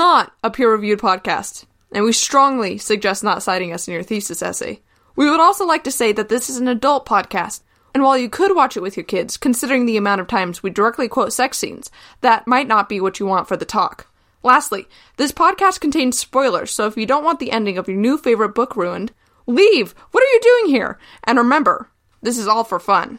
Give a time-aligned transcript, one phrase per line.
[0.00, 4.40] not a peer reviewed podcast, and we strongly suggest not citing us in your thesis
[4.40, 4.80] essay.
[5.14, 7.60] We would also like to say that this is an adult podcast,
[7.92, 10.70] and while you could watch it with your kids, considering the amount of times we
[10.70, 11.90] directly quote sex scenes,
[12.22, 14.06] that might not be what you want for the talk.
[14.42, 18.16] Lastly, this podcast contains spoilers, so if you don't want the ending of your new
[18.16, 19.12] favorite book ruined,
[19.46, 19.94] leave!
[20.12, 20.98] What are you doing here?
[21.24, 21.90] And remember,
[22.22, 23.18] this is all for fun.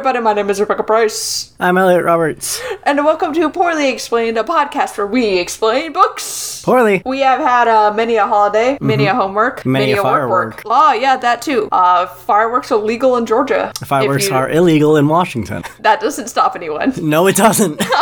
[0.00, 0.18] Everybody.
[0.24, 2.58] My name is Rebecca Price, I'm Elliot Roberts.
[2.84, 6.62] and welcome to Poorly Explained, a podcast where we explain books.
[6.64, 7.02] Poorly.
[7.04, 10.54] We have had uh, many a holiday, many a homework, Many a work firework.
[10.56, 10.62] work.
[10.64, 11.68] Oh, yeah, that too.
[11.70, 13.72] Uh, fireworks are legal in Georgia.
[13.84, 15.64] Fireworks you- are illegal in Washington.
[15.80, 16.94] That doesn't stop anyone.
[16.96, 17.82] No, it doesn't.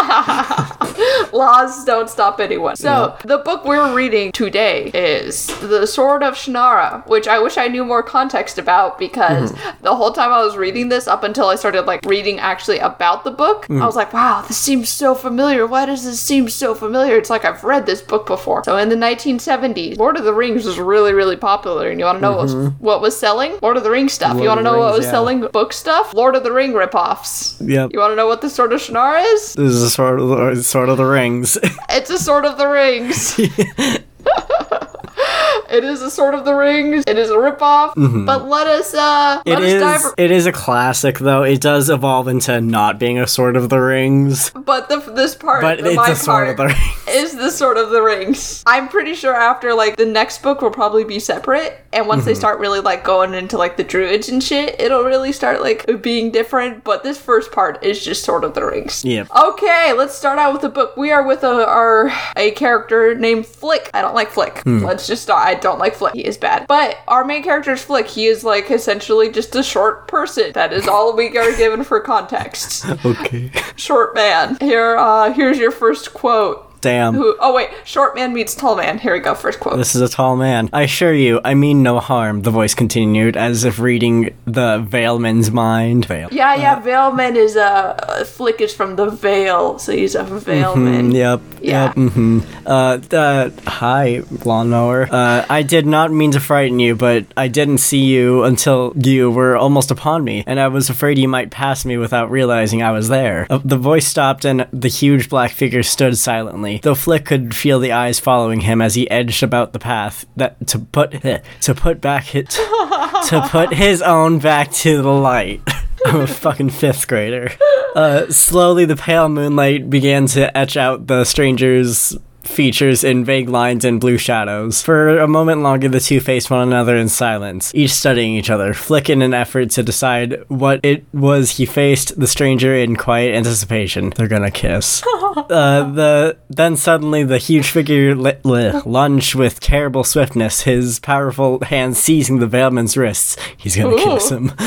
[1.32, 2.76] Laws don't stop anyone.
[2.76, 7.68] So, the book we're reading today is The Sword of Shannara, which I wish I
[7.68, 9.82] knew more context about because Mm-hmm.
[9.84, 13.24] the whole time I was reading this, up until I started like reading actually about
[13.24, 13.82] the book, Mm-hmm.
[13.82, 15.66] I was like, wow, this seems so familiar.
[15.66, 17.16] Why does this seem so familiar?
[17.16, 18.64] It's like I've read this book before.
[18.64, 21.90] So, in the 1970s, Lord of the Rings was really, really popular.
[21.90, 23.58] And you want to know what, was, what was selling?
[23.62, 24.30] Lord of the Rings stuff.
[24.30, 24.38] Mm-hmm.
[24.38, 25.10] Lord you want to the know what was yeah.
[25.10, 26.14] selling book stuff?
[26.14, 27.56] Lord of the Ring ripoffs.
[27.66, 27.90] yep.
[27.92, 29.54] You want to know what the Sword of Shannara is?
[29.54, 31.58] This is a sort of the, sort of the rings.
[31.90, 33.38] It's a Sword of the Rings.
[35.70, 37.04] it is a Sword of the Rings.
[37.06, 37.92] It is a ripoff.
[38.26, 39.62] But let us uh let Mm-hmm.
[39.64, 40.02] It us is.
[40.02, 41.42] dive It is a classic, though.
[41.42, 45.62] It does evolve into not being a Sword of the Rings, but the this part
[45.62, 47.06] but the it's my a Sword of the Rings.
[47.08, 48.62] is the Sword of the Rings.
[48.66, 52.28] I'm pretty sure after like the next book will probably be separate and once Mm-hmm.
[52.28, 56.02] they start really like going into like the druids and shit, it'll really start like
[56.02, 59.04] being different, but this first part is just Sword of the Rings.
[59.04, 59.28] Yep.
[59.34, 60.96] Okay, let's start out with the book.
[60.96, 63.90] We are with a, our a character named Flick.
[63.94, 64.58] I don't like Flick.
[64.62, 64.80] Hmm.
[64.84, 65.46] Let's just start.
[65.46, 66.14] I don't like Flick.
[66.14, 66.66] He is bad.
[66.66, 68.06] But our main character is Flick.
[68.06, 70.52] He is like essentially just a short person.
[70.52, 72.84] That is all we are given for context.
[73.04, 73.50] Okay.
[73.76, 74.56] short man.
[74.60, 76.67] Here, uh, here's your first quote.
[76.80, 77.14] Damn.
[77.14, 77.36] Who?
[77.40, 78.98] Oh wait, short man meets tall man.
[78.98, 79.34] Here we go.
[79.34, 79.76] First quote.
[79.76, 80.68] This is a tall man.
[80.72, 85.50] I assure you, I mean no harm, the voice continued, as if reading the Valeman's
[85.50, 86.06] mind.
[86.06, 86.28] Vale.
[86.32, 86.80] yeah, yeah.
[86.80, 91.10] Valeman is a uh, Flick is from the Vale, so he's a Valeman.
[91.10, 91.40] Mm, yep.
[91.60, 91.86] Yeah.
[91.86, 91.94] Yep.
[91.96, 92.40] Mm-hmm.
[92.66, 95.08] Uh, uh, hi, lawnmower.
[95.10, 99.30] Uh, I did not mean to frighten you, but I didn't see you until you
[99.30, 102.92] were almost upon me, and I was afraid you might pass me without realizing I
[102.92, 103.46] was there.
[103.50, 107.80] Uh, the voice stopped, and the huge black figure stood silently, though Flick could feel
[107.80, 111.12] the eyes following him as he edged about the path that to put
[111.60, 115.62] to put back it to put his own back to the light.
[116.06, 117.50] I'm a fucking fifth grader.
[117.94, 122.16] Uh, slowly, the pale moonlight began to etch out the stranger's
[122.48, 124.82] features in vague lines and blue shadows.
[124.82, 128.74] For a moment longer, the two faced one another in silence, each studying each other,
[128.74, 133.34] Flick in an effort to decide what it was he faced, the stranger in quiet
[133.34, 134.10] anticipation.
[134.10, 135.02] They're gonna kiss.
[135.38, 141.60] Uh, the then suddenly the huge figure li- li- lunged with terrible swiftness, his powerful
[141.64, 143.36] hands seizing the Valeman's wrists.
[143.56, 144.52] He's gonna kiss him.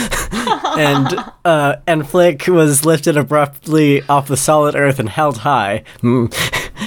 [0.78, 5.84] and uh, and Flick was lifted abruptly off the solid earth and held high.
[6.02, 6.32] Mm.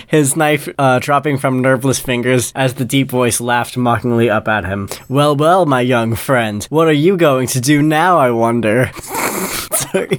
[0.07, 4.65] His knife uh, dropping from nerveless fingers as the deep voice laughed mockingly up at
[4.65, 4.89] him.
[5.09, 8.19] Well, well, my young friend, what are you going to do now?
[8.19, 8.91] I wonder.
[9.75, 10.17] Sorry.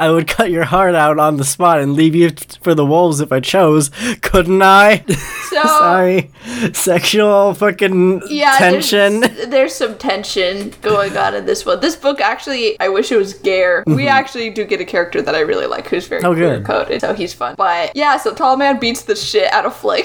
[0.00, 2.30] I would cut your heart out on the spot and leave you
[2.60, 3.90] for the wolves if I chose,
[4.22, 5.04] couldn't I?
[5.56, 6.30] So Sorry.
[6.74, 9.20] Sexual fucking yeah, tension.
[9.20, 11.80] There's, there's some tension going on in this one.
[11.80, 13.82] This book actually, I wish it was Gare.
[13.86, 16.30] We actually do get a character that I really like, who's very Mm-hmm.
[16.30, 16.64] Oh, good.
[16.64, 17.54] coded, so he's fun.
[17.56, 20.04] But yeah, so tall man beats the shit out of Flick,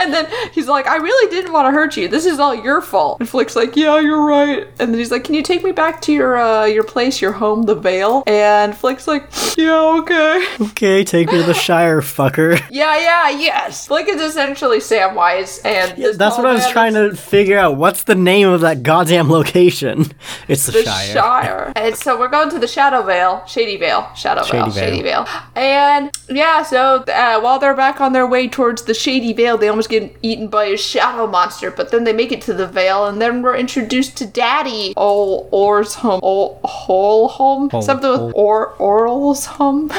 [0.00, 2.08] and then he's like, "I really didn't want to hurt you.
[2.08, 5.24] This is all your fault." And Flick's like, "Yeah, you're right." And then he's like,
[5.24, 8.76] "Can you take me back to your uh, your place, your home, the Vale?" And
[8.76, 12.60] Flick's like, "Yeah, okay." Okay, take me to the Shire, fucker.
[12.70, 13.86] Yeah, yeah, yes.
[13.86, 17.58] Flick is essentially Samwise, and this That's what I was man trying is to figure
[17.58, 17.76] out.
[17.76, 20.12] What's the name of that goddamn location?
[20.48, 21.12] It's the, The Shire.
[21.14, 21.72] Shire.
[21.76, 24.72] And so we're going to the Shadow Vale, Shady Vale, Shadow Vale, Vale.
[24.72, 25.26] Shady Vale.
[25.54, 29.68] And yeah, so uh, while they're back on their way towards the Shady Vale, they
[29.68, 31.70] almost get eaten by a shadow monster.
[31.70, 34.94] But then they make it to the Vale, and then we're introduced to Daddy.
[34.96, 36.20] Oh, Or's home.
[36.22, 37.68] Oh, Hole home.
[37.70, 38.32] Hole- Something with.
[38.36, 39.90] Or Oral's home.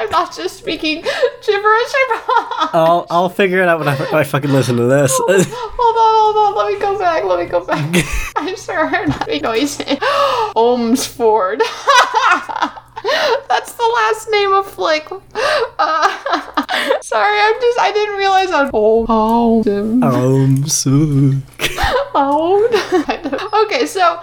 [0.00, 1.92] I'm not just speaking gibberish.
[2.72, 5.12] I'll I'll figure it out when I, when I fucking listen to this.
[5.16, 6.54] hold on, hold on.
[6.56, 7.24] Let me go back.
[7.24, 8.04] Let me go back.
[8.36, 9.78] I sure I heard that noise.
[10.56, 11.60] Ohmsford.
[13.48, 15.08] That's the last name of Flick.
[15.10, 19.62] Uh, sorry, I'm just, I didn't realize I Oh, oh,
[20.02, 20.90] Um, so.
[22.14, 23.64] oh.
[23.66, 24.18] okay, so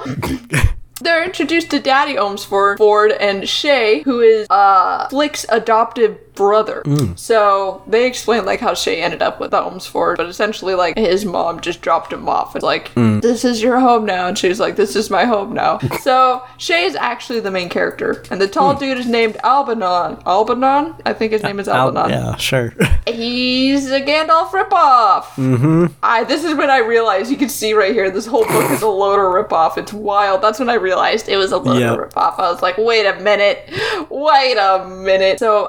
[1.02, 6.82] they're introduced to Daddy Ohmsford Ford and Shea, who is uh Flick's adoptive brother.
[6.86, 7.18] Mm.
[7.18, 11.60] So they explain like how Shea ended up with Ohmsford, but essentially like his mom
[11.62, 12.56] just dropped him off.
[12.56, 13.22] and like, mm.
[13.22, 14.28] this is your home now.
[14.28, 15.80] And she's like, this is my home now.
[16.02, 18.24] so Shea is actually the main character.
[18.30, 18.80] And the tall mm.
[18.80, 20.22] dude is named Albanon.
[20.26, 20.96] Albanon?
[21.06, 22.10] I think his name is Al- Albanon.
[22.10, 22.74] yeah, sure.
[23.08, 25.24] He's a Gandalf ripoff.
[25.36, 25.86] Mm-hmm.
[26.02, 28.82] I this is when I realized you can see right here this whole book is
[28.82, 29.78] a Loder ripoff.
[29.78, 30.42] It's wild.
[30.42, 31.98] That's when I realized it was a Loder Yep.
[32.00, 32.40] ripoff.
[32.40, 33.70] I was like, wait a minute,
[34.10, 35.40] wait a minute.
[35.40, 35.68] So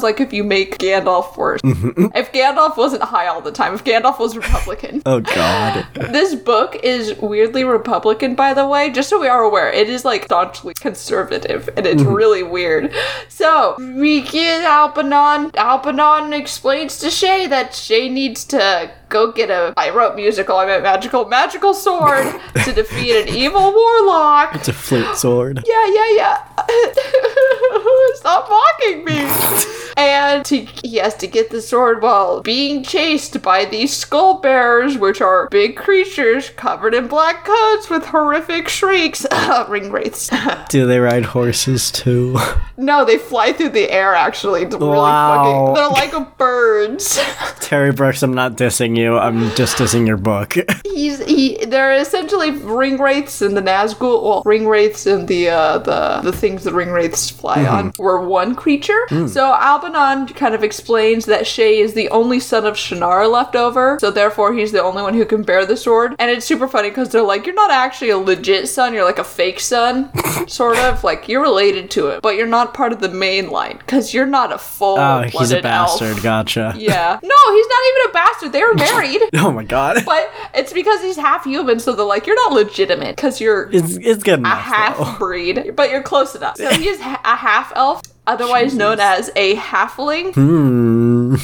[0.00, 1.60] Albanon's like if you make Gandalf worse.
[1.62, 2.06] Mm-hmm.
[2.14, 5.02] if Gandalf wasn't high all the time, if Gandalf was Republican.
[5.10, 5.86] Oh god.
[5.94, 9.70] This book is weirdly Republican, by the way, just so we are aware.
[9.70, 12.12] It is like staunchly conservative, and it's mm-hmm.
[12.12, 12.92] really weird.
[13.28, 15.50] So, we get Alpanon.
[15.56, 19.74] Alpanon explains to Shea that Shea needs to go get a.
[19.76, 22.26] I wrote musical, I meant magical, magical sword
[22.64, 24.54] to defeat an evil warlock.
[24.54, 25.62] It's a flute sword.
[25.66, 26.42] Yeah, yeah, yeah.
[28.14, 29.89] Stop mocking me.
[30.00, 34.96] And he, he has to get the sword while being chased by these skull bearers,
[34.96, 39.26] which are big creatures covered in black coats with horrific shrieks.
[39.42, 40.30] Ah, ring wraiths.
[40.68, 42.38] Do they ride horses too?
[42.76, 44.14] no, they fly through the air.
[44.14, 45.74] Actually, it's really Wow.
[45.74, 45.74] fucking.
[45.74, 47.18] They're like birds.
[47.60, 49.16] Terry Brooks, I'm not dissing you.
[49.16, 50.56] I'm just dissing your book.
[50.84, 51.64] He's he.
[51.64, 54.22] They're essentially ring wraiths and the Nazgul.
[54.22, 57.74] Well, ring wraiths and the uh, the the things the ring wraiths fly mm-hmm.
[57.74, 59.00] on were one creature.
[59.08, 59.28] Mm.
[59.28, 59.50] So
[59.94, 63.98] Albanon kind of explains that Shea is the only son of Shannara left over.
[64.00, 66.14] So therefore, he's the only one who can bear the sword.
[66.18, 68.94] And it's super funny because they're like, you're not actually a legit son.
[68.94, 70.10] You're like a fake son,
[70.48, 71.02] sort of.
[71.04, 74.26] Like you're related to it, but you're not part of the main line because you're
[74.26, 74.98] not a full.
[74.98, 76.22] Oh, he's a bastard.
[76.22, 76.74] Gotcha.
[76.80, 77.18] Yeah.
[77.22, 78.52] No, he's not even a bastard.
[78.52, 79.20] They were married.
[79.34, 80.02] Oh my god.
[80.06, 83.96] But it's because he's half human, so they're like, you're not legitimate because you're It's
[83.96, 85.18] it's good a half though.
[85.18, 86.56] breed, but you're close enough.
[86.56, 87.02] So he's a
[87.36, 91.34] half elf, otherwise known as a halfling, Hmm.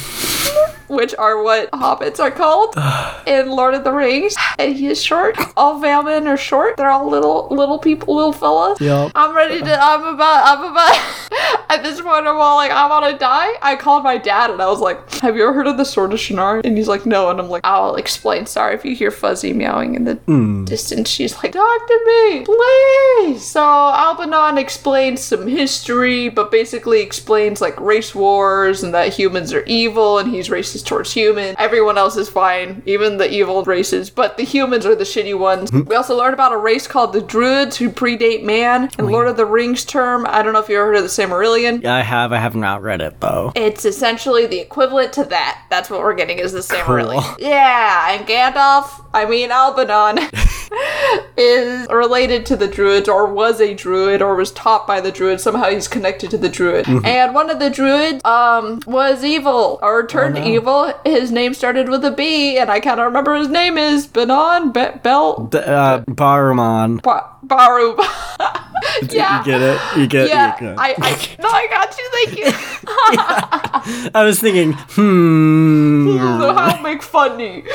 [0.87, 2.75] which are what hobbits are called
[3.27, 4.35] in Lord of the Rings.
[4.59, 5.37] And he is short.
[5.55, 6.77] All Valemen are short.
[6.77, 8.81] They're all little little people, little fellas.
[8.81, 9.11] Yup.
[9.13, 9.79] I'm ready to.
[9.79, 10.41] I'm about.
[10.57, 10.95] I'm about.
[11.69, 13.49] At this point, I'm all like, I want to die.
[13.61, 16.13] I called my dad and I was like, Have you ever heard of the Sword
[16.13, 16.61] of Shannara?
[16.63, 17.29] And he's like, No.
[17.29, 18.45] And I'm like, I'll explain.
[18.45, 20.65] Sorry if you hear fuzzy meowing in the hmm.
[20.65, 21.09] distance.
[21.09, 23.45] She's like, Talk to me, please.
[23.45, 29.63] So Albanon explains some history, but basically explains like race wars and that humans are
[29.63, 31.55] evil and he's racist towards humans.
[31.59, 35.69] Everyone else is fine, even the evil races, but the humans are the shitty ones.
[35.69, 35.83] Hmm.
[35.83, 38.89] We also learned about a race called the Druids who predate man.
[38.97, 41.09] In Lord of the Rings term, I don't know if you ever heard of the
[41.57, 41.85] Silmarillion.
[41.85, 42.31] I have.
[42.33, 43.51] I have not read it though.
[43.55, 45.65] It's essentially the equivalent to that.
[45.69, 47.21] That's what we're getting is the Silmarillion.
[47.21, 47.35] Cool.
[47.47, 50.19] Yeah, and Gandalf, I mean Albanon,
[51.37, 55.39] is related to the Druids or was a Druid or was taught by the Druid.
[55.41, 56.85] Somehow he's connected to the Druid.
[56.85, 57.05] Mm-hmm.
[57.05, 60.93] And one of the Druids um was evil or turned Oh, evil.
[61.05, 64.71] His name started with a B, and I kind of remember his name is Benon
[64.73, 67.01] Be- Bel The, uh, Baruman.
[67.01, 67.95] ba- Baru.
[69.09, 69.39] yeah.
[69.39, 69.81] You get it?
[69.97, 72.09] You get yeah, get I, I, no, I got you.
[72.13, 72.77] Thank you.
[74.13, 76.17] I was thinking, hmm.
[76.17, 77.63] So how make funny.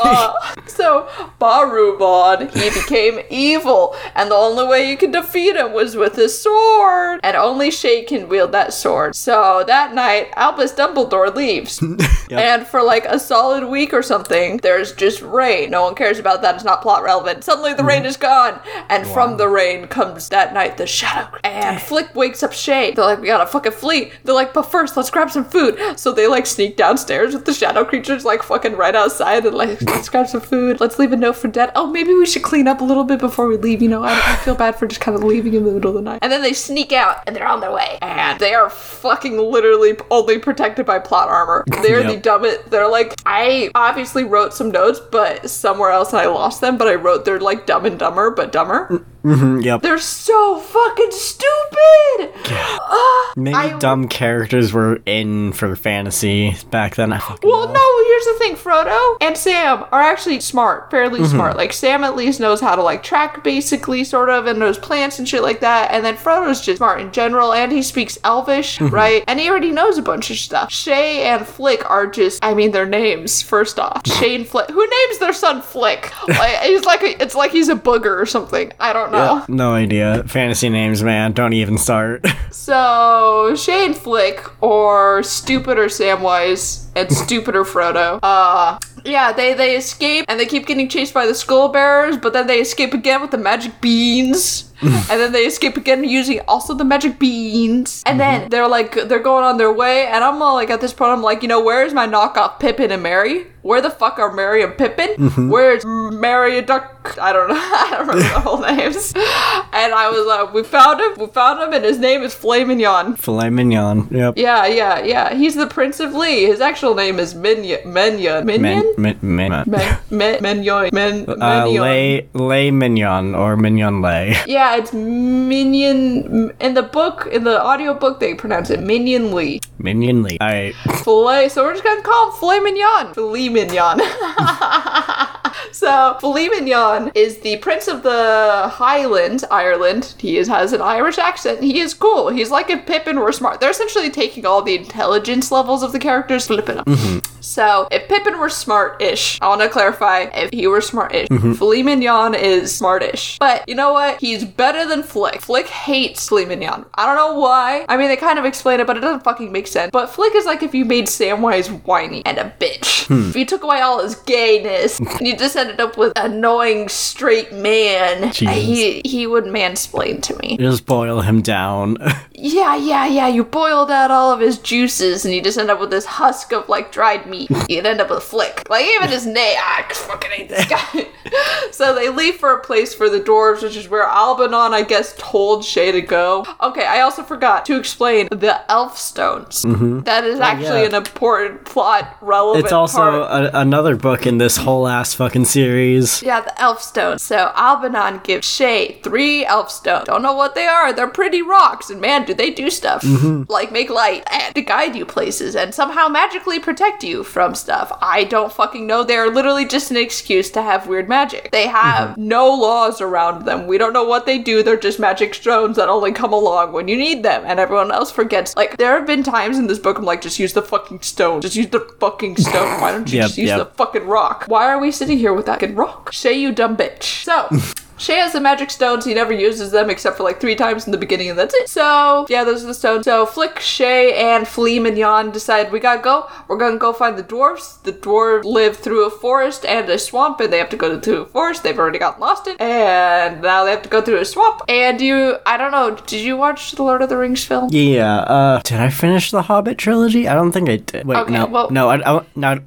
[0.00, 0.32] Uh,
[0.66, 1.08] so
[1.40, 6.40] Barubon, he became evil, and the only way you can defeat him was with his
[6.40, 9.14] sword, and only Shea can wield that sword.
[9.14, 11.82] So that night, Albus Dumbledore leaves,
[12.30, 15.70] and for like a solid week or something, there's just rain.
[15.70, 17.44] No one cares about that; it's not plot relevant.
[17.44, 21.36] Suddenly, the rain is gone, and from the rain comes that night the shadow.
[21.44, 22.92] And Flick wakes up Shea.
[22.92, 26.12] They're like, "We gotta fucking flee." They're like, "But first, let's grab some food." So
[26.12, 30.08] they like sneak downstairs with the shadow creatures like fucking right outside and like let's
[30.08, 30.80] grab some food.
[30.80, 31.72] Let's leave a note for Dad.
[31.74, 33.82] Oh, maybe we should clean up a little bit before we leave.
[33.82, 35.96] You know, I, I feel bad for just kind of leaving in the middle of
[35.96, 36.20] the night.
[36.22, 37.98] And then they sneak out and they're on their way.
[38.02, 41.64] And they are fucking literally only protected by plot armor.
[41.82, 42.70] They're the dumbest.
[42.70, 46.76] They're like I obviously wrote some notes, but somewhere else and I lost them.
[46.76, 48.88] But I wrote they're like dumb and dumber, but dumber.
[48.88, 49.82] Mm, Mhm, yep.
[49.82, 52.32] They're so fucking stupid.
[52.50, 57.10] Ah, Maybe I- dumb characters were in for fantasy back then.
[57.42, 57.72] Well, know.
[57.74, 61.56] no, here's the thing: Frodo and Sam are actually smart, fairly smart.
[61.56, 65.18] Like Sam at least knows how to like track, basically, sort of, and knows plants
[65.18, 65.90] and shit like that.
[65.92, 69.22] And then Frodo's just smart in general, and he speaks Elvish, right?
[69.28, 70.72] And he already knows a bunch of stuff.
[70.72, 73.42] Shea and Flick are just, I mean, their names.
[73.42, 74.70] First off, Shea and Flick.
[74.70, 76.10] Who names their son Flick?
[76.28, 78.72] Like, he's like, a, it's like he's a booger or something.
[78.80, 79.17] I don't know.
[79.48, 80.24] No idea.
[80.24, 81.32] Fantasy names, man.
[81.32, 82.24] Don't even start.
[82.50, 88.18] So Shane Flick or Stupider Samwise and Stupider Frodo.
[88.22, 92.32] Uh yeah, they they escape and they keep getting chased by the skull bearers, but
[92.32, 94.68] then they escape again with the magic beans.
[94.82, 98.02] and then they escape again using also the magic beans.
[98.06, 98.40] And mm-hmm.
[98.42, 101.10] then they're like they're going on their way, and I'm all like at this point
[101.10, 103.46] I'm like, you know, where's my knockoff Pippin and Mary?
[103.62, 105.08] Where the fuck are Mary and Pippin?
[105.16, 105.50] Mm-hmm.
[105.50, 107.18] Where's Mary and Duck?
[107.20, 107.54] I don't know.
[107.58, 109.12] I don't remember the whole names.
[109.70, 111.18] And I was like, we found him.
[111.18, 113.16] We found him, and his name is Flamingon.
[113.16, 114.08] Filet mignon.
[114.10, 114.34] Yep.
[114.36, 115.34] Yeah, yeah, yeah.
[115.34, 116.46] He's the Prince of Lee.
[116.46, 117.92] His actual name is Minion.
[117.92, 118.46] Minion.
[118.46, 118.94] Minion?
[118.98, 119.64] Men, men, men.
[119.66, 120.90] Men, men, Minion.
[120.92, 124.34] Men, Uh, lay, lay mignon or mignon lay.
[124.46, 126.52] Yeah, it's Minion.
[126.60, 129.60] In the book, in the audiobook, they pronounce it Minion Lee.
[129.78, 130.38] Minion Lee.
[130.40, 130.72] I
[131.04, 131.48] Filet.
[131.48, 133.14] So we're just gonna call him Filet Mignon.
[133.14, 134.00] Filet Mignon.
[135.72, 140.14] so Filet Mignon is the prince of the Highland, Ireland.
[140.18, 141.62] He is, has an Irish accent.
[141.62, 142.28] He is cool.
[142.30, 143.60] He's like if Pippin were smart.
[143.60, 147.22] They're essentially taking all the intelligence levels of the characters, flipping them.
[147.40, 150.20] So if Pippin were smart-ish, I want to clarify.
[150.34, 151.54] If he were smart-ish, mm-hmm.
[151.54, 153.38] Filet Mignon is smart-ish.
[153.38, 154.20] But you know what?
[154.20, 155.40] He's better than Flick.
[155.40, 156.84] Flick hates Filet Mignon.
[156.94, 157.84] I don't know why.
[157.88, 159.90] I mean, they kind of explain it, but it doesn't fucking make sense.
[159.92, 163.06] But Flick is like if you made Samwise whiny and a bitch.
[163.06, 163.30] Hmm.
[163.30, 167.52] If you took away all his gayness and you just ended up with annoying straight
[167.52, 170.56] man, he he would mansplain to me.
[170.58, 171.96] just boil him down.
[172.40, 173.26] Yeah, yeah, yeah.
[173.26, 176.52] You boiled out all of his juices, and you just end up with this husk
[176.52, 177.50] of like dried meat.
[177.68, 178.62] You'd end up with a flick.
[178.68, 181.08] Like even his name, I fucking hate this guy.
[181.70, 185.14] so they leave for a place for the dwarves, which is where Albanon, I guess,
[185.18, 186.46] told Shea to go.
[186.60, 189.62] Okay, I also forgot to explain the elf stones.
[189.62, 190.00] Mm-hmm.
[190.00, 190.88] That is oh, actually yeah.
[190.88, 192.64] an important plot relevant.
[192.64, 196.22] it's also a, another book in this whole ass fucking series.
[196.22, 197.22] Yeah, the elf stones.
[197.22, 200.06] So Albanon gives Shea three elf stones.
[200.06, 200.92] Don't know what they are.
[200.92, 203.50] They're pretty rocks, and man, do they do stuff mm-hmm.
[203.50, 207.96] like make light and to guide you places and somehow magically protect you from stuff.
[208.00, 209.04] I don't fucking know.
[209.04, 211.50] They're literally just an excuse to have weird magic.
[211.52, 212.28] They have mm-hmm.
[212.28, 213.68] no laws around them.
[213.68, 214.64] We don't know what they do.
[214.64, 218.10] They're just magic stones that only come along when you need them, and everyone else
[218.10, 218.56] forgets.
[218.56, 221.40] Like there have been times in this book I'm like, just use the fucking stone.
[221.40, 222.80] Just use the fucking stone.
[222.80, 223.58] Why don't you Yep, just use yep.
[223.58, 224.44] the fucking rock.
[224.48, 226.12] Why are we sitting here with that fucking rock?
[226.12, 227.24] Shea, you dumb bitch.
[227.24, 227.48] So.
[227.98, 229.04] Shea has the magic stones.
[229.04, 231.68] He never uses them except for like three times in the beginning, and that's it.
[231.68, 233.04] So, yeah, those are the stones.
[233.04, 236.28] So, Flick, Shea, and Flea Mignon decide we gotta go.
[236.46, 237.82] We're gonna go find the dwarves.
[237.82, 241.22] The dwarves live through a forest and a swamp, and they have to go through
[241.22, 241.62] a forest.
[241.64, 244.62] They've already got lost in, and now they have to go through a swamp.
[244.68, 247.68] And you, I don't know, did you watch the Lord of the Rings film?
[247.72, 250.28] Yeah, uh, did I finish the Hobbit trilogy?
[250.28, 251.04] I don't think I did.
[251.04, 252.60] Wait, Okay, no, well- no, I, I, no,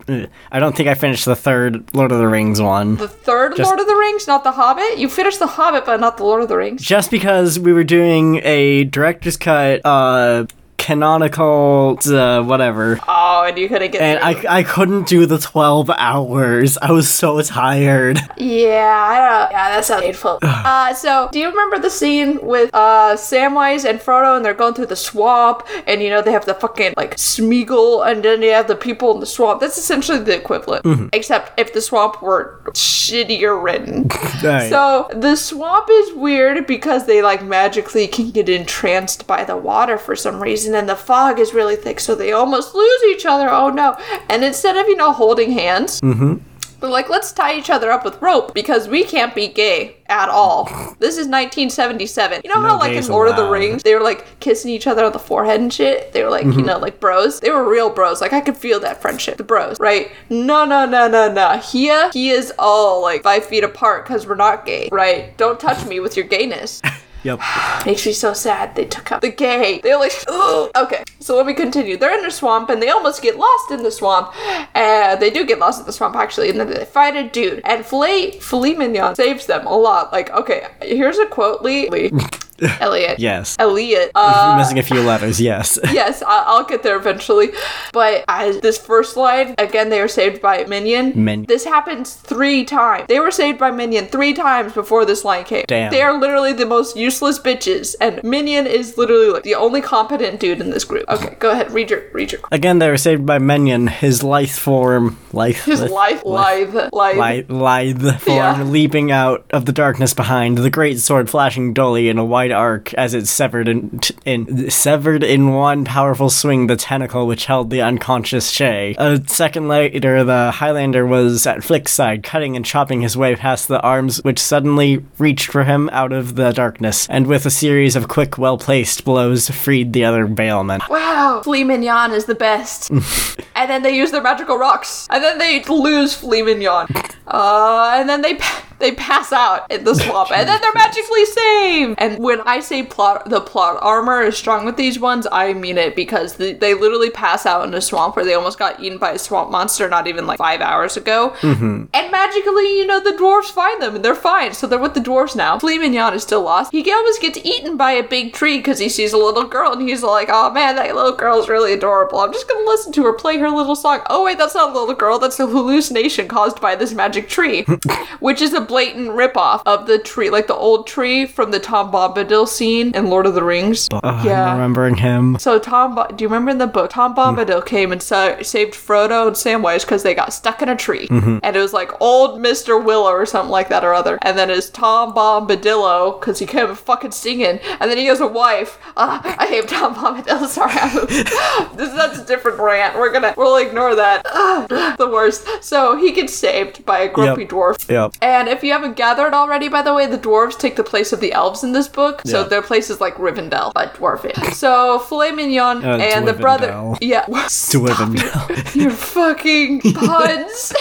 [0.51, 2.97] I don't think I finished the third Lord of the Rings one.
[2.97, 4.97] The third Just- Lord of the Rings, not the Hobbit.
[4.97, 6.83] You finished the Hobbit, but not the Lord of the Rings.
[6.83, 10.45] Just because we were doing a director's cut, uh,
[10.81, 14.01] canonical, uh, whatever, Oh, and you couldn't get.
[14.01, 14.49] and through.
[14.49, 16.77] I, I couldn't do the 12 hours.
[16.81, 18.17] I was so tired.
[18.37, 19.51] Yeah, I don't.
[19.51, 20.39] Yeah, that sounds painful.
[20.41, 24.73] uh, so do you remember the scene with uh Samwise and Frodo, and they're going
[24.73, 28.51] through the swamp, and you know they have the fucking like Smeagol, and then you
[28.51, 29.59] have the people in the swamp.
[29.61, 34.09] That's essentially the equivalent, except if the swamp were shittier written.
[34.43, 34.69] Right.
[34.71, 39.99] So the swamp is weird because they like magically can get entranced by the water
[39.99, 43.25] for some reason, and then the fog is really thick, so they almost lose each
[43.25, 43.49] other.
[43.49, 43.97] Oh no!
[44.29, 46.35] And instead of you know holding hands, mm-hmm.
[46.79, 50.29] they're like, let's tie each other up with rope because we can't be gay at
[50.29, 50.63] all.
[50.99, 52.39] This is 1977.
[52.45, 53.49] You know No how like in Lord of the.
[53.49, 56.13] Rings they were like kissing each other on the forehead and shit.
[56.13, 56.67] They were like you mm-hmm.
[56.67, 57.41] know like bros.
[57.41, 58.21] They were real bros.
[58.21, 59.35] Like I could feel that friendship.
[59.35, 60.09] The bros, right?
[60.29, 61.57] No, no, no, no, no.
[61.57, 65.37] Here he is all like five feet apart because we're not gay, right?
[65.37, 66.81] Don't touch me with your gayness.
[67.23, 67.39] Yep.
[67.85, 68.75] Makes me so sad.
[68.75, 69.79] They took out the gay.
[69.81, 70.71] They like, ugh.
[70.75, 71.03] okay.
[71.19, 71.97] So let me continue.
[71.97, 74.33] They're in the swamp and they almost get lost in the swamp.
[74.75, 76.49] And they do get lost in the swamp actually.
[76.49, 77.61] And then they find a dude.
[77.63, 80.11] And Filet, Filet Mignon saves them a lot.
[80.11, 81.89] Like, okay, here's a quote, Lee.
[81.89, 82.11] Lee.
[82.79, 83.19] Elliot.
[83.19, 83.55] Yes.
[83.59, 84.11] Elliot.
[84.15, 85.77] You're Uh, missing a few letters, yes.
[85.91, 87.49] yes, I- I'll get there eventually.
[87.93, 91.13] But as this first line, again, they are saved by Minion.
[91.15, 91.45] Minion.
[91.47, 93.05] This happens three times.
[93.07, 95.65] They were saved by Minion three times before this line came.
[95.67, 95.91] Damn.
[95.91, 100.39] They are literally the most useless bitches, and Minion is literally like the only competent
[100.39, 101.05] dude in this group.
[101.09, 103.87] Okay, go ahead, read your read your Again, they were saved by Minion.
[103.87, 107.17] his lithe form, lithe, his life, live, live.
[107.17, 108.63] lithe, lithe form Yeah.
[108.63, 112.93] leaping out of the darkness behind, the great sword flashing dully in a wide arc
[112.95, 117.81] as it severed in, in severed in one powerful swing the tentacle which held the
[117.81, 118.95] unconscious Shea.
[118.97, 123.67] A second later, the Highlander was at Flick's side, cutting and chopping his way past
[123.67, 127.95] the arms which suddenly reached for him out of the darkness, and with a series
[127.95, 130.81] of quick, well-placed blows, freed the other Valeman.
[130.89, 132.89] Wow, Flea Mignon is the best.
[133.55, 136.87] and then they use their magical rocks, and then they lose Flea Mignon.
[137.33, 141.25] Uh, and then they pa- they pass out in the swamp, and then they're magically
[141.25, 141.95] saved.
[141.97, 145.77] And when I say plot, the plot armor is strong with these ones, I mean
[145.77, 148.97] it because they, they literally pass out in a swamp where they almost got eaten
[148.97, 151.35] by a swamp monster not even like five hours ago.
[151.41, 151.85] Mm-hmm.
[151.93, 154.53] And magically, you know, the dwarves find them and they're fine.
[154.53, 155.59] So they're with the dwarves now.
[155.59, 156.71] Flea Mignon is still lost.
[156.71, 159.87] He almost gets eaten by a big tree because he sees a little girl and
[159.87, 162.19] he's like, oh man, that little girl's really adorable.
[162.19, 164.01] I'm just gonna listen to her play her little song.
[164.09, 165.19] Oh wait, that's not a little girl.
[165.19, 167.63] That's a hallucination caused by this magic tree,
[168.19, 171.91] which is a blatant ripoff of the tree, like the old tree from the Tom
[171.91, 173.89] Bombadil scene in Lord of the Rings.
[173.91, 174.45] Uh, Yeah.
[174.47, 175.37] I'm remembering him.
[175.39, 178.73] So Tom, Bo- do you remember in the book Tom Bombadil came and sa- saved
[178.73, 182.39] Frodo and Samwise because they got stuck in a tree, and it was like old
[182.39, 184.17] Mister Willow or something like that or other.
[184.21, 188.27] And then it's Tom Bombadillo because he kept fucking singing, and then he has a
[188.27, 188.79] wife.
[188.95, 190.47] Ah, I hate Tom Bombadil.
[190.57, 190.73] Sorry,
[191.75, 192.95] this that's a different rant.
[192.97, 194.25] We're gonna we'll ignore that.
[194.27, 195.45] Ah, the worst.
[195.61, 197.49] So he gets saved by a grumpy Yep.
[197.51, 197.89] dwarf.
[197.89, 198.13] Yep.
[198.21, 201.19] And if you haven't gathered already, by the way, the dwarves take the place of
[201.19, 202.21] the elves in this book.
[202.25, 202.47] So Yeah.
[202.47, 204.53] their place is like Rivendell, but dwarfish.
[204.61, 206.67] So filet mignon Uh, and the brother.
[206.67, 206.97] Dwivendell.
[207.01, 207.25] Yeah.
[207.27, 208.75] Dwivendell.
[208.75, 210.73] Your fucking puns.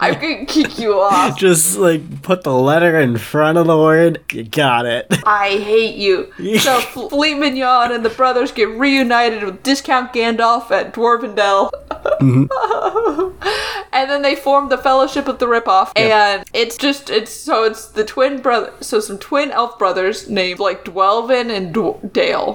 [0.00, 1.38] I'm gonna kick you off.
[1.38, 4.20] Just like put the letter in front of the word.
[4.32, 5.06] You got it.
[5.26, 6.32] I hate you.
[6.58, 11.70] So Fleet Mignon and the brothers get reunited with Discount Gandalf at Dwarvendell.
[13.92, 15.92] and then they form the Fellowship of the Ripoff.
[15.96, 20.58] And it's just, it's so it's the twin brother, so some twin elf brothers named
[20.60, 22.54] like Dwelvin and Dw- Dale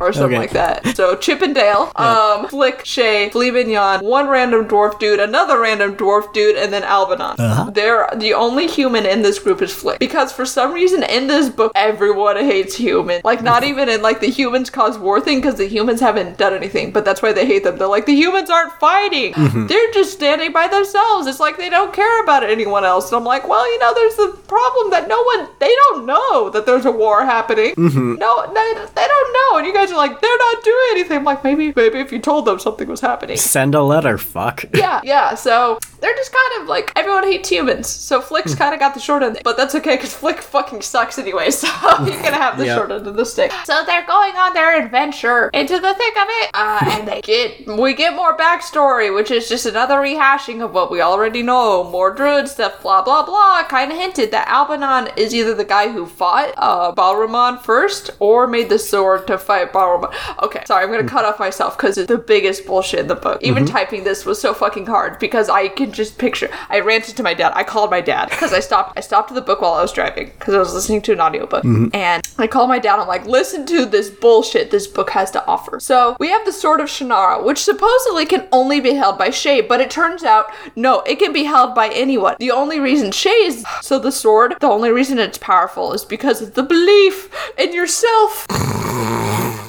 [0.00, 0.38] or something Okay.
[0.38, 0.86] like that.
[0.96, 5.96] So Chip and Dale, um, Flick, Shay, Flea Mignon, one random dwarf dude, another random
[5.96, 7.36] dwarf dude, and then Albanon.
[7.38, 7.70] Uh-huh.
[7.70, 9.98] They're the only human in this group is Flick.
[9.98, 13.22] Because for some reason in this book, everyone hates humans.
[13.24, 16.52] Like not even in like the humans cause war thing, because the humans haven't done
[16.54, 17.78] anything, but that's why they hate them.
[17.78, 19.32] They're like, the humans aren't fighting.
[19.32, 19.66] Mm-hmm.
[19.68, 21.26] They're just standing by themselves.
[21.26, 23.08] It's like they don't care about anyone else.
[23.10, 26.50] And I'm like, well, you know, there's a problem that no one they don't know
[26.50, 27.74] that there's a war happening.
[27.74, 28.14] Mm-hmm.
[28.16, 29.58] No, they, they don't know.
[29.58, 31.18] And you guys are like, they're not doing anything.
[31.18, 33.36] I'm like, maybe maybe if you told them something was happening.
[33.36, 34.64] Send a letter, fuck.
[34.74, 35.34] Yeah, yeah.
[35.34, 37.88] So they're just kind of like everyone hates humans.
[37.88, 38.26] So Hmm.
[38.30, 41.50] Flick's kind of got the short end, but that's okay because Flick fucking sucks anyway.
[41.60, 41.66] So
[42.04, 42.76] he's gonna have the Yeah.
[42.76, 43.52] short end of the stick.
[43.64, 47.66] So they're going on their adventure into the thick of it, uh, and they get
[47.66, 51.84] we get more backstory, which is just another rehashing of what we already know.
[51.84, 53.64] More druid stuff, blah blah blah.
[53.68, 58.46] Kind of hinted that Albanon is either the guy who fought uh, Balramon first or
[58.46, 60.12] made the sword to fight Balramon.
[60.42, 63.38] Okay, sorry, I'm gonna cut off myself because it's the biggest bullshit in the book.
[63.42, 66.48] Even typing this was so fucking hard because I can just picture.
[66.68, 67.52] I ranted to my dad.
[67.54, 68.96] I called my dad because I stopped.
[68.96, 71.64] I stopped the book while I was driving because I was listening to an audiobook,
[71.64, 72.98] and I called my dad.
[72.98, 75.80] I'm like, listen to this bullshit this book has to offer.
[75.80, 79.60] So we have the Sword of Shannara, which supposedly can only be held by Shea,
[79.60, 82.36] but it turns out no, it can be held by anyone.
[82.38, 84.54] The only reason Shea is so the sword.
[84.60, 88.46] The only reason it's powerful is because of the belief in yourself.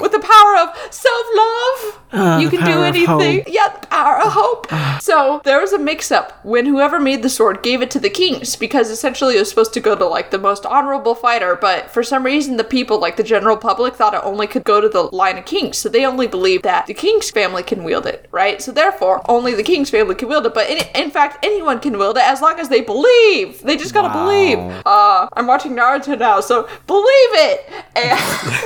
[0.02, 3.06] With the power of self love, Ah, you can do anything.
[3.40, 3.44] hope.
[3.48, 4.68] Yeah, the power of hope.
[5.02, 8.10] so there was a mix up when whoever made the sword gave it to the
[8.10, 11.90] kings because essentially it was supposed to go to like the most honorable fighter, but
[11.92, 14.90] for some reason the people, like the general public, thought it only could go to
[14.90, 15.78] the line of kings.
[15.78, 18.62] So they only believed that the king's family can wield it, right?
[18.62, 20.54] So therefore, only the king's family can wield it.
[20.54, 23.62] But in, in fact, anyone can wield it as long as they believe.
[23.62, 24.26] They just gotta Wow.
[24.26, 24.60] believe.
[24.86, 27.70] Uh, I'm watching Naruto now, so believe it.
[27.96, 28.20] And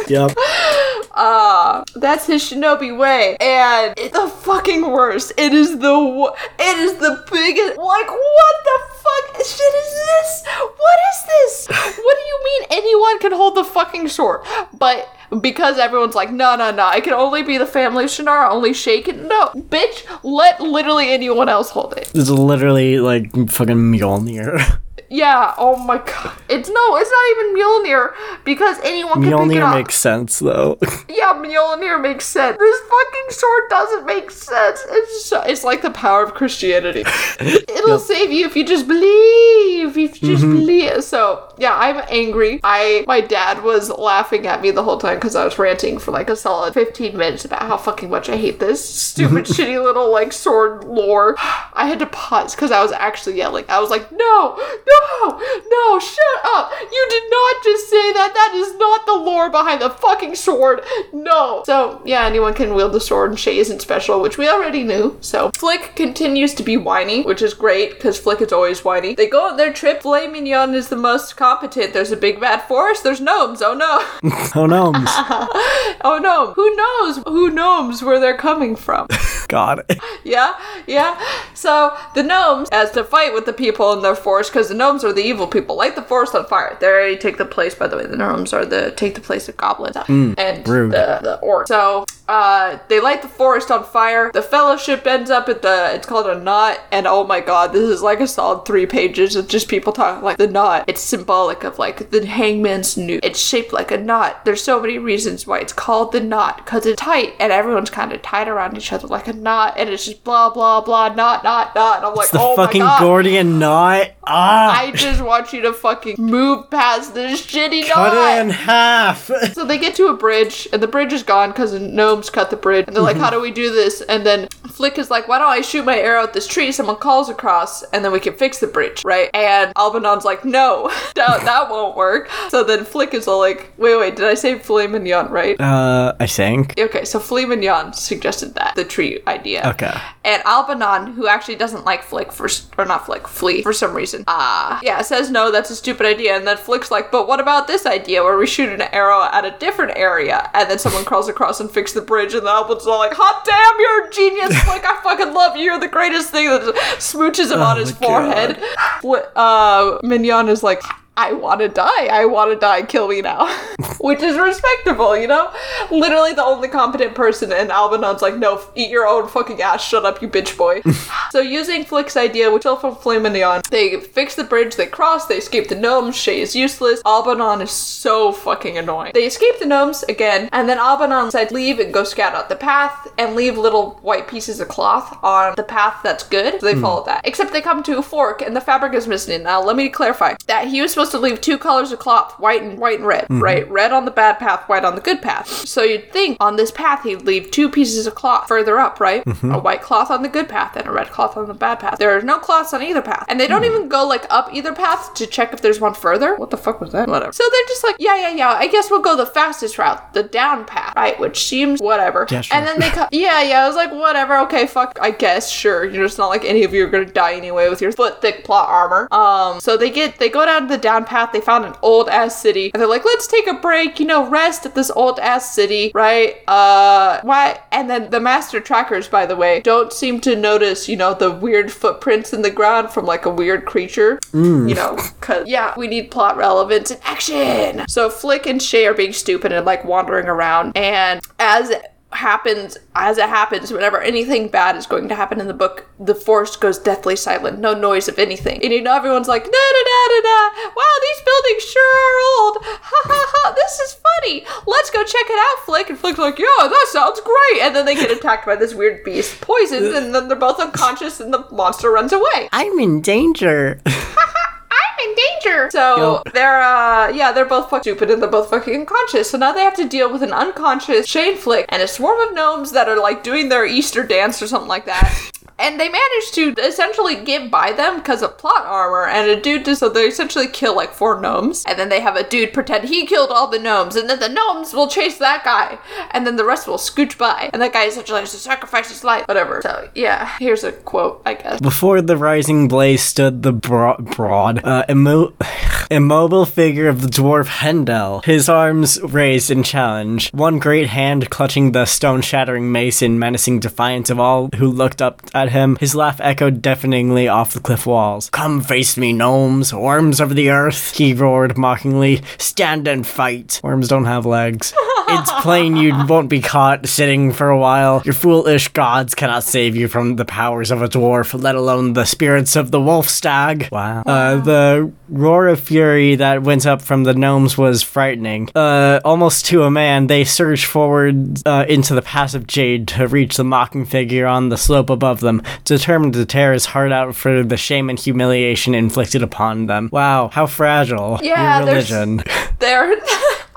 [0.10, 0.32] Yep.
[1.12, 5.32] uh, that's his shinobi way, and it's the fucking worst.
[5.38, 7.78] It is the it is the biggest.
[7.78, 10.44] Like, what the fuck shit is this?
[10.46, 11.68] What is this?
[11.70, 14.42] What do you mean anyone can hold the fucking sword?
[14.78, 15.08] But
[15.42, 18.74] because everyone's like, no, no, no, it can only be the family of Shannara, only
[18.74, 19.18] shake it.
[19.18, 22.12] No, bitch, let literally anyone else hold it.
[22.14, 24.80] It's literally like fucking Mjolnir.
[25.10, 25.54] Yeah.
[25.58, 26.34] Oh my god.
[26.50, 26.96] It's no.
[26.98, 28.14] It's not even Mjolnir
[28.44, 29.76] because anyone can pick it Mjolnir up.
[29.76, 30.78] makes sense though.
[31.10, 32.58] yeah, Mjolnir makes sense.
[32.58, 34.84] This fucking sword doesn't make sense.
[34.90, 37.04] It's so, it's like the power of Christianity.
[37.40, 39.98] It'll save you if you just believe.
[39.98, 40.52] If you just Mm-hmm.
[40.58, 41.04] believe.
[41.04, 42.60] So yeah, I'm angry.
[42.64, 46.12] I my dad was laughing at me the whole time because I was ranting for
[46.12, 50.12] like a solid 15 minutes about how fucking much I hate this stupid, shitty little
[50.12, 51.36] like sword lore.
[51.40, 53.66] I had to pause because I was actually yelling.
[53.70, 56.72] I was like, no, no, no, no, shut up.
[56.92, 58.34] You did not just say that.
[58.34, 60.82] That is not the lore behind the fucking sword.
[61.14, 61.64] No.
[61.66, 65.18] So, yeah, anyone can wield the sword, and Shea isn't special, which we already knew.
[65.22, 69.16] So, Flick continues to be whiny, which is great because Flick is always whiny.
[69.16, 70.02] They go on their trip.
[70.02, 71.94] Filet Mignon is the most competent.
[71.94, 73.04] There's a big bad forest.
[73.04, 73.62] There's gnomes.
[73.62, 74.00] Oh no.
[74.56, 75.10] oh gnomes.
[75.10, 76.54] oh no.
[76.54, 79.08] Who knows who gnomes where they're coming from?
[79.48, 79.84] God.
[80.24, 80.56] yeah,
[80.88, 81.20] yeah.
[81.54, 84.85] So the gnomes has to fight with the people in their forest because the gnomes
[84.86, 85.76] are the evil people.
[85.76, 86.78] Light the forest on fire.
[86.80, 88.06] They already take the place, by the way.
[88.06, 90.92] The gnomes are the take the place of goblins and rude.
[90.92, 91.68] the the orcs.
[91.68, 94.32] So uh, they light the forest on fire.
[94.32, 95.92] The fellowship ends up at the.
[95.94, 99.36] It's called a knot, and oh my god, this is like a solid three pages
[99.36, 100.86] of just people talking like the knot.
[100.88, 103.20] It's symbolic of like the hangman's noose.
[103.24, 104.46] It's shaped like a knot.
[104.46, 108.12] There's so many reasons why it's called the knot because it's tight and everyone's kind
[108.14, 111.44] of tied around each other like a knot, and it's just blah blah blah knot
[111.44, 111.98] knot knot.
[111.98, 113.02] And I'm like, The oh fucking my god.
[113.02, 114.08] Gordian knot.
[114.28, 114.75] Ah.
[114.76, 118.38] I just want you to fucking move past this shitty Cut knot.
[118.38, 119.30] it in half.
[119.54, 122.50] So they get to a bridge, and the bridge is gone because the gnomes cut
[122.50, 122.86] the bridge.
[122.88, 125.50] And they're like, "How do we do this?" And then Flick is like, "Why don't
[125.50, 126.72] I shoot my arrow at this tree?
[126.72, 130.90] Someone calls across, and then we can fix the bridge, right?" And Albanon's like, "No,
[131.16, 134.60] that, that won't work." So then Flick is all like, "Wait, wait, did I say
[134.60, 136.74] filet mignon, right?" Uh, I think.
[136.78, 139.68] Okay, so filet mignon suggested that the tree idea.
[139.70, 139.94] Okay.
[140.24, 144.24] And Albanon, who actually doesn't like Flick for, or not Flick, Flea for some reason,
[144.28, 146.36] uh, yeah, says no, that's a stupid idea.
[146.36, 149.46] And then Flick's like, but what about this idea where we shoot an arrow at
[149.46, 152.34] a different area and then someone crawls across and fix the bridge?
[152.34, 155.64] And the Alban's all like, hot damn, you're a genius, Flick, I fucking love you,
[155.64, 156.62] you're the greatest thing that
[156.98, 158.58] smooches him on Oh his my God.
[159.02, 159.32] forehead.
[159.36, 160.82] Uh, Mignon is like,
[161.18, 162.08] I want to die.
[162.08, 162.84] I want to die.
[162.84, 163.48] Kill me now.
[164.00, 165.52] Which is respectable, you know?
[165.90, 169.84] Literally the only competent person, and Albanon's like, no, eat your own fucking ass.
[169.84, 170.82] Shut up, you bitch boy.
[171.32, 175.26] so, using Flick's idea, which will from Flame Neon, they fix the bridge, they cross,
[175.26, 176.16] they escape the gnomes.
[176.16, 177.02] Shea is useless.
[177.06, 179.12] Albanon is so fucking annoying.
[179.14, 182.56] They escape the gnomes again, and then Albanon said, leave and go scout out the
[182.56, 186.60] path and leave little white pieces of cloth on the path that's good.
[186.60, 186.82] So they hmm.
[186.82, 187.22] follow that.
[187.24, 189.44] Except they come to a fork, and the fabric is missing.
[189.44, 192.62] Now, let me clarify that he was supposed to leave two colors of cloth, white
[192.62, 193.70] and white and red, right?
[193.70, 195.48] Red on the bad path, white on the good path.
[195.48, 199.24] So you'd think on this path he'd leave two pieces of cloth further up, right?
[199.26, 199.52] Mm-hmm.
[199.52, 201.98] A white cloth on the good path and a red cloth on the bad path.
[201.98, 204.74] There are no cloths on either path, and they don't even go like up either
[204.74, 206.36] path to check if there's one further.
[206.36, 207.08] What the fuck was that?
[207.08, 207.32] Whatever.
[207.32, 208.50] So they're just like, yeah, yeah, yeah.
[208.50, 211.20] I guess we'll go the fastest route, the down path, right?
[211.20, 212.28] Which seems whatever.
[212.30, 212.58] Yeah, sure.
[212.58, 213.64] And then they co- yeah, yeah.
[213.64, 214.38] I was like, whatever.
[214.40, 214.98] Okay, fuck.
[215.02, 215.86] I guess sure.
[215.86, 218.22] You know, it's not like any of you are gonna die anyway with your foot
[218.22, 219.08] thick plot armor.
[219.12, 221.32] Um, so they get they go down to the down path.
[221.34, 224.00] They found an old ass city, and they're like, let's take a break.
[224.00, 226.38] You know, rest at this old ass city, right?
[226.48, 227.60] Uh, why?
[227.72, 231.32] And then the master trackers, by the way, don't seem to notice, you know, the
[231.32, 234.20] weird footprints in the ground from like a weird creature.
[234.34, 237.86] You know, cause yeah, we need plot relevance and action.
[237.88, 241.72] So Flick and Shea are being stupid and like wandering around, and as
[242.16, 246.16] happens as it happens whenever anything bad is going to happen in the book the
[246.16, 247.60] forest goes deathly silent.
[247.60, 248.62] No noise of anything.
[248.64, 252.20] And you know everyone's like da da da da da wow these buildings sure are
[252.40, 252.58] old.
[252.64, 253.54] Ha ha ha.
[253.56, 254.46] This is funny.
[254.68, 255.66] Let's go check it out.
[255.66, 257.62] Flick and flick's like yeah that sounds great.
[257.62, 261.20] And then they get attacked by this weird beast poisoned and then they're both unconscious
[261.20, 262.50] and the monster runs away.
[262.52, 263.82] I'm in danger.
[264.76, 265.70] I'm in danger.
[265.72, 269.30] So they're uh yeah, they're both fucking stupid and they're both fucking unconscious.
[269.30, 272.34] So now they have to deal with an unconscious Shane Flick and a swarm of
[272.34, 275.32] gnomes that are like doing their Easter dance or something like that.
[275.58, 279.64] And they manage to essentially get by them because of plot armor and a dude
[279.66, 281.64] to so they essentially kill like four gnomes.
[281.66, 284.30] And then they have a dude pretend he killed all the gnomes, and then the
[284.30, 285.78] gnomes will chase that guy,
[286.12, 287.50] and then the rest will scooch by.
[287.54, 289.28] And that guy essentially has to sacrifice his life.
[289.28, 289.62] Whatever.
[289.62, 291.60] So yeah, here's a quote, I guess.
[291.62, 295.34] Before the rising blaze stood the bro- broad, uh, immo-
[295.92, 301.72] immobile figure of the dwarf Hendel, his arms raised in challenge, one great hand clutching
[301.72, 305.78] the stone-shattering mace in menacing defiance of all who looked up at him.
[305.80, 308.30] His laugh echoed deafeningly off the cliff walls.
[308.30, 312.22] Come face me, gnomes, worms of the earth, he roared mockingly.
[312.38, 313.60] Stand and fight.
[313.64, 314.74] Worms don't have legs.
[315.08, 318.02] it's plain you won't be caught sitting for a while.
[318.06, 322.06] Your foolish gods cannot save you from the powers of a dwarf, let alone the
[322.06, 323.70] spirits of the wolf stag.
[323.72, 324.04] Wow.
[324.06, 328.50] Uh, the roar of fury that went up from the gnomes was frightening.
[328.56, 333.08] Uh, almost to a man, they surged forward uh, into the pass of jade to
[333.08, 337.16] reach the mocking figure on the slope above them, determined to tear his heart out
[337.16, 339.90] for the shame and humiliation inflicted upon them.
[339.92, 342.24] Wow, how fragile Yeah, your religion.
[342.60, 342.96] There.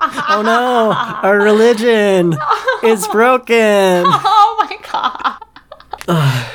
[0.01, 2.33] Oh no, our religion
[2.83, 4.03] is broken.
[4.07, 4.77] oh my
[6.07, 6.45] god.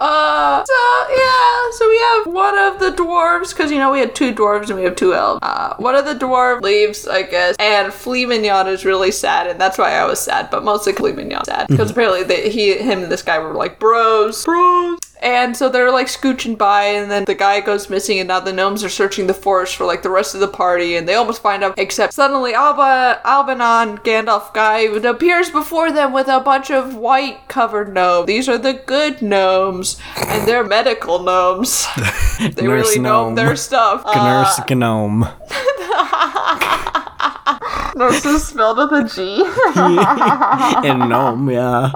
[0.00, 4.14] Uh, so yeah, so we have one of the dwarves because you know we had
[4.14, 5.40] two dwarves and we have two elves.
[5.42, 9.60] Uh, one of the dwarf leaves, I guess, and Flea Mignon is really sad, and
[9.60, 10.50] that's why I was sad.
[10.50, 13.78] But mostly Flea Mignon sad because apparently they, he, him, and this guy were like
[13.78, 14.98] bros, bros.
[15.22, 18.52] And so they're like scooching by, and then the guy goes missing, and now the
[18.52, 21.42] gnomes are searching the forest for like the rest of the party, and they almost
[21.42, 21.74] find him.
[21.76, 27.92] Except suddenly, Alba, Albanon, Gandalf guy appears before them with a bunch of white covered
[27.92, 28.26] gnomes.
[28.26, 31.86] These are the good gnomes, and they're medical gnomes.
[32.40, 33.34] they really know gnome.
[33.34, 34.04] their stuff.
[34.04, 35.20] Nurse Uh, gnome.
[37.96, 39.44] nurse is spelled with a G.
[40.88, 41.90] And gnome, yeah.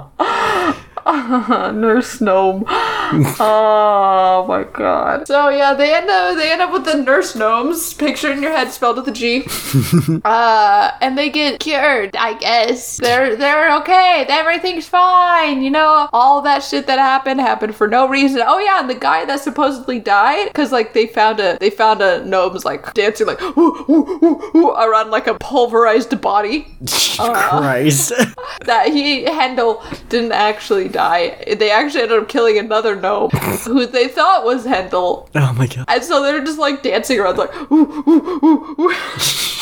[1.75, 2.63] nurse gnome.
[2.67, 5.27] oh my god.
[5.27, 7.93] So yeah, they end up they end up with the nurse gnomes.
[7.93, 9.45] Picture in your head spelled with a G.
[10.25, 12.15] uh, and they get cured.
[12.15, 14.25] I guess they're they're okay.
[14.27, 15.61] Everything's fine.
[15.61, 18.41] You know, all that shit that happened happened for no reason.
[18.43, 22.01] Oh yeah, and the guy that supposedly died because like they found a they found
[22.01, 26.67] a gnome's like dancing like woo, woo, woo, around like a pulverized body
[27.17, 28.11] Christ.
[28.65, 31.55] that he Hendel didn't actually die.
[31.59, 33.29] They actually ended up killing another gnome
[33.65, 35.27] who they thought was Hendel.
[35.35, 35.85] oh my god.
[35.87, 38.95] And so they're just like dancing around like ooh, ooh, ooh, ooh.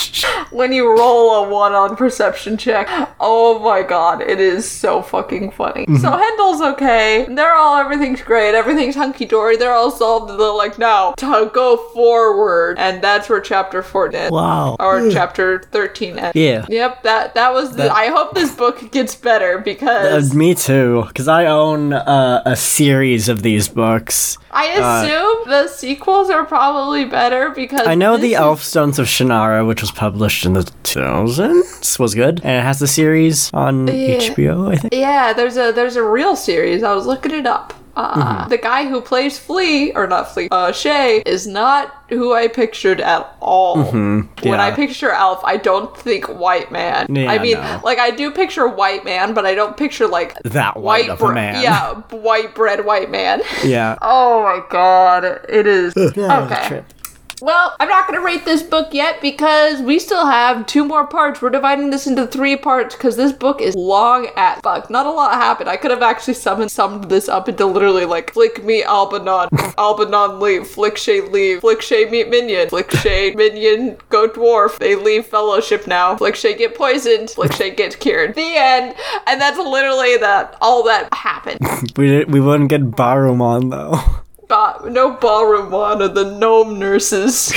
[0.51, 2.87] when you roll a one on perception check.
[3.19, 5.85] Oh my god, it is so fucking funny.
[5.99, 7.25] So Hendel's okay.
[7.29, 8.55] They're all everything's great.
[8.55, 9.57] Everything's hunky dory.
[9.57, 10.29] They're all solved.
[10.31, 14.31] They're like, now to go forward, and that's where chapter four ends.
[14.31, 14.75] Wow.
[14.79, 16.35] Or chapter thirteen ends.
[16.35, 16.65] Yeah.
[16.69, 17.71] Yep, that that was.
[17.71, 21.93] The, That- I hope this book gets better Uh, because me too, because I own
[21.93, 24.37] uh, a series of these books.
[24.51, 29.07] I assume the sequels are probably better because I know the is- Elf Stones of
[29.07, 33.87] Shannara, which was published in the 2000s, was good, and it has a series on
[33.87, 34.17] Yeah.
[34.17, 34.93] HBO, I think.
[34.93, 36.83] Yeah, there's a there's a real series.
[36.83, 37.73] I was looking it up.
[37.95, 38.49] Uh, Mm-hmm.
[38.49, 42.99] The guy who plays Flea, or not Flea, uh, Shea, is not who I pictured
[42.99, 43.83] at all.
[43.91, 44.59] When yeah.
[44.65, 47.05] I picture Elf, I don't think white man.
[47.13, 47.81] Yeah, I mean, no.
[47.83, 51.61] like I do picture white man, but I don't picture like That white bre- man.
[51.61, 53.43] Yeah, white bread white man.
[53.63, 53.97] Yeah.
[54.01, 55.93] Oh my god, it is.
[56.17, 56.83] Okay.
[57.43, 61.05] Well, I'm not going to rate this book yet because we still have two more
[61.05, 61.41] parts.
[61.41, 64.89] We're dividing this into three parts because this book is long as fuck.
[64.89, 65.67] Not a lot happened.
[65.69, 70.39] I could have actually summoned summed this up into literally like flick me Albanon, Albanon
[70.39, 74.77] leave, flick Shea leave, flick Shea meet minion, flick Shea minion go dwarf.
[74.77, 76.15] They leave fellowship now.
[76.15, 78.35] Flick Shea get poisoned, flick Shea get cured.
[78.35, 78.95] The end.
[79.27, 80.55] And that's literally that.
[80.61, 81.59] All that happened.
[81.97, 84.23] We, did, we wouldn't get Barumon, though.
[84.47, 87.53] Ba- no ballroom of the gnome nurses.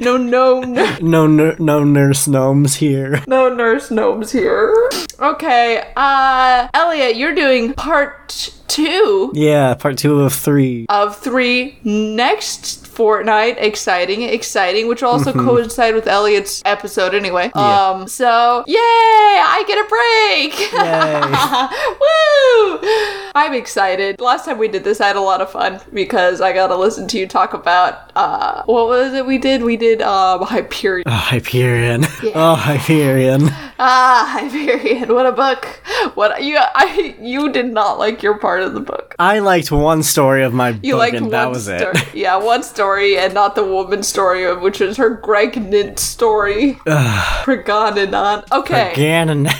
[0.00, 0.74] no gnome.
[1.02, 3.22] No, no nurse gnomes here.
[3.28, 4.74] No nurse gnomes here.
[5.20, 10.86] Okay, uh, Elliot, you're doing part two Yeah, part two of three.
[10.88, 13.56] of three next fortnight.
[13.58, 17.50] Exciting, exciting, which will also coincide with Elliot's episode anyway.
[17.54, 17.90] Yeah.
[17.90, 20.54] Um, so yay, I get a break.
[20.72, 21.94] Yay.
[22.00, 22.78] Woo!
[23.34, 24.20] I'm excited.
[24.20, 26.76] Last time we did this, I had a lot of fun because I got to
[26.76, 29.62] listen to you talk about uh, what was it we did?
[29.62, 31.04] We did um, Hyperion.
[31.06, 32.04] Oh, Hyperion.
[32.36, 33.48] Oh, Hyperion.
[33.78, 35.12] Ah, Hyperion.
[35.12, 35.64] What a book.
[36.14, 39.14] What you I you did not like your part of the book.
[39.18, 41.80] I liked one story of my You book, and one that was story.
[41.94, 42.14] it.
[42.14, 46.74] Yeah, one story and not the woman story, which is her pregnant story.
[47.44, 48.50] Pregonanon.
[48.52, 48.92] Okay.
[48.94, 49.50] Ganon.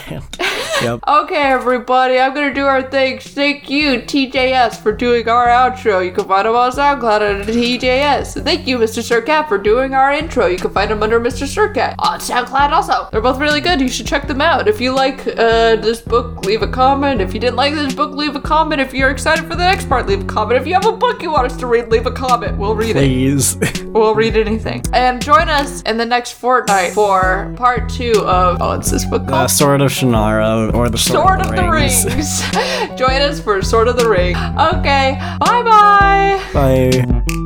[0.82, 1.00] yep.
[1.06, 3.18] Okay, everybody, I'm gonna do our thing.
[3.18, 6.04] Thank you, TJS, for doing our outro.
[6.04, 8.37] You can find him on SoundCloud under TJS.
[8.37, 9.02] And thank you, Mr.
[9.02, 10.46] Sircat, for doing our intro.
[10.46, 11.46] You can find him under Mr.
[11.46, 13.08] Sircat on SoundCloud also.
[13.12, 13.80] They're both really good.
[13.80, 14.68] You should check them out.
[14.68, 17.20] If you like uh, this book, leave a comment.
[17.20, 18.80] If you didn't like this book, leave a comment.
[18.80, 20.60] If you're excited for the next part, leave a comment.
[20.60, 22.58] If you have a book you want us to read, leave a comment.
[22.58, 23.00] We'll read it.
[23.00, 23.56] Please.
[23.94, 24.82] We'll read anything.
[24.92, 28.60] And join us in the next fortnight for part two of.
[28.60, 29.44] Oh, what's this book called?
[29.44, 32.05] uh, Sword of Shannara, or the Sword, Sword of the Rings.
[32.14, 32.40] Rings.
[32.98, 34.37] Join us for Sword of the Ring.
[34.37, 36.50] Okay, bye bye.
[36.53, 37.43] Bye.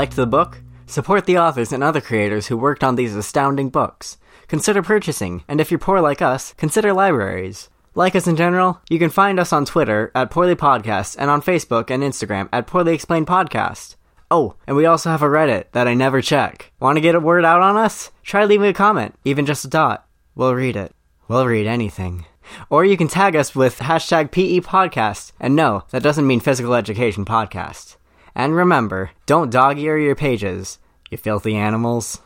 [0.00, 0.62] Liked the book?
[0.86, 4.16] Support the authors and other creators who worked on these astounding books.
[4.48, 7.68] Consider purchasing, and if you're poor like us, consider libraries.
[7.94, 11.42] Like us in general, you can find us on Twitter at Poorly Podcast and on
[11.42, 13.96] Facebook and Instagram at Poorly Explained Podcast.
[14.30, 16.72] Oh, and we also have a Reddit that I never check.
[16.80, 18.10] Want to get a word out on us?
[18.22, 20.06] Try leaving a comment, even just a dot.
[20.34, 20.94] We'll read it.
[21.28, 22.24] We'll read anything.
[22.70, 25.32] Or you can tag us with hashtag PE Podcast.
[25.38, 27.96] And no, that doesn't mean Physical Education Podcast.
[28.42, 30.78] And remember, don't dog ear your pages,
[31.10, 32.18] you filthy animals.